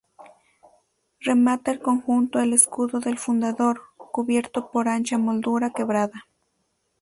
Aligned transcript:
Remata 1.19 1.69
el 1.69 1.79
conjunto 1.79 2.39
el 2.39 2.53
escudo 2.53 2.99
del 3.01 3.19
fundador, 3.19 3.83
cubierto 3.97 4.71
por 4.71 4.87
ancha 4.87 5.19
moldura 5.19 5.73
quebrada. 5.75 6.25